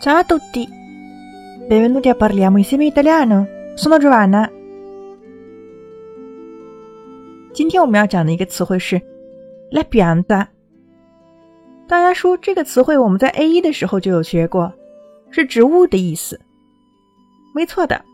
[0.00, 0.68] Ciao a tutti,
[1.66, 3.46] benvenuti a parliamo insieme italiano.
[3.74, 4.50] Sono Giovanna。
[7.54, 9.00] 今天我们要讲的一个词汇是
[9.70, 10.48] la pianta。
[11.86, 14.74] 大家说这个词汇我们在 A 一的时候就有学过，
[15.30, 16.38] 是植物的意思。
[17.54, 18.04] 没错的，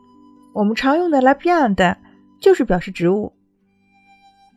[0.54, 1.96] 我们常用的 la pianta
[2.40, 3.32] 就是表示植物，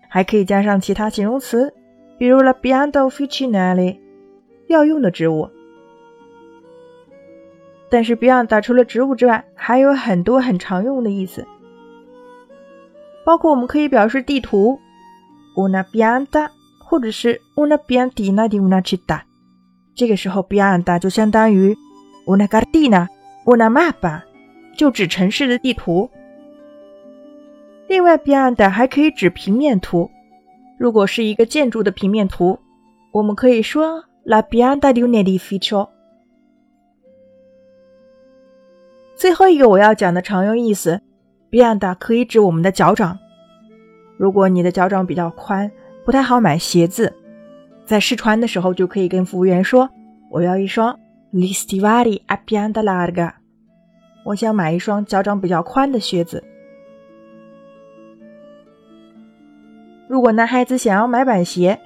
[0.08, 1.74] 还可以加上其他形容词，
[2.20, 3.98] 比如 la pianta officinale，
[4.68, 5.50] 要用的植物。
[7.94, 11.46] 但是 pianta 除了植物之外，还有很多很常用的意思，
[13.24, 14.80] 包括我们可以表示地图
[15.56, 19.22] ，una pianta，或者是 una piantina di una città。
[19.94, 21.78] 这个时候 pianta 就相当于
[22.26, 24.24] una cartina，una mappa，
[24.76, 26.10] 就指城市的地图。
[27.88, 30.10] 另外，pianta 还可以指平面图。
[30.80, 32.58] 如果是一个建筑的平面图，
[33.12, 35.90] 我们可以说 la pianta di un edificio。
[39.24, 41.00] 最后一个我要讲的常用意思
[41.50, 43.18] ，pianta 可以指我们的脚掌。
[44.18, 45.72] 如果你的脚掌比较宽，
[46.04, 47.14] 不太好买鞋子，
[47.86, 49.90] 在试穿的时候就可以跟服务员说
[50.30, 51.00] ：“我要一双
[51.32, 53.32] listivari a pianta larga。”
[54.28, 56.44] 我想买一双脚掌比较宽的靴子。
[60.10, 61.80] 如果男孩子想要买板鞋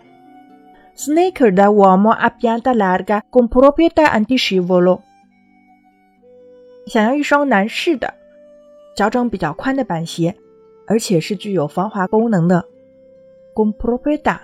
[0.96, 5.02] ，sneaker da uomo a pianta larga con proprietà antiscivolo。
[6.88, 8.14] 想要一双男士的
[8.96, 10.36] 脚掌比较宽的板鞋，
[10.88, 12.66] 而且是具有防滑功能的
[13.54, 14.40] ，con proprietà，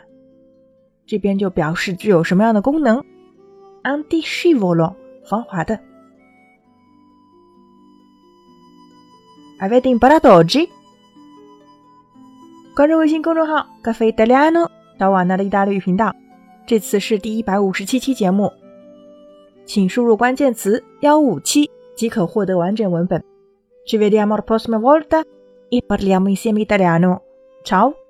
[1.05, 3.03] 这边就表示具有什么样的功能
[3.83, 5.79] ？anti s h i v o l o 防滑的。
[9.59, 10.67] Avete imparato oggi？
[12.75, 16.13] 关注微信公众号“咖啡意大利诺”，小瓦纳的意大利语频道。
[16.65, 18.51] 这次是第一百五十七期节目，
[19.65, 21.69] 请输入关键词“幺五七”。
[21.94, 23.22] 即可获得完整文本。
[23.84, 25.24] Ci vediamo la prossima volta
[25.68, 27.22] e parliamo insieme italiano.
[27.62, 28.01] Ciao!